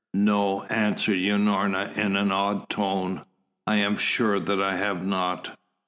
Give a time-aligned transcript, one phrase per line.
[0.15, 3.23] "No," answered Unorna in an odd tone.
[3.67, 5.55] "I am sure that I have not."